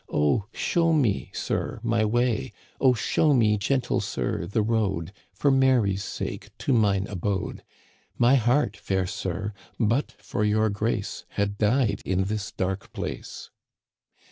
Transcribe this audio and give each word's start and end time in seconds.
Oh, 0.11 0.45
show 0.51 0.93
me, 0.93 1.29
sir, 1.31 1.79
my 1.83 2.03
way! 2.03 2.53
Oh, 2.79 2.95
show 2.95 3.35
me, 3.35 3.55
gentle 3.59 3.99
sir, 4.01 4.47
the 4.47 4.63
road. 4.63 5.13
For 5.31 5.51
Mary's 5.51 6.03
sake, 6.03 6.49
to 6.57 6.73
mine 6.73 7.05
abode. 7.07 7.61
My 8.17 8.33
heart, 8.33 8.75
fair 8.75 9.05
sir. 9.05 9.53
but 9.79 10.13
for 10.13 10.43
your 10.43 10.71
grace, 10.71 11.25
Had 11.37 11.59
died 11.59 12.01
in 12.03 12.23
this 12.23 12.51
dark 12.51 12.91
place." 12.93 13.51